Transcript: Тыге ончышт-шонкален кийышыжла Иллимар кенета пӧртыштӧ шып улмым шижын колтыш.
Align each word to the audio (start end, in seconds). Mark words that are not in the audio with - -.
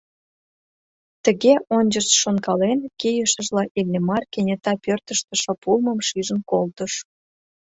Тыге 1.23 1.53
ончышт-шонкален 1.77 2.79
кийышыжла 2.99 3.63
Иллимар 3.79 4.23
кенета 4.33 4.73
пӧртыштӧ 4.83 5.33
шып 5.41 5.61
улмым 5.71 5.99
шижын 6.07 6.39
колтыш. 6.51 6.93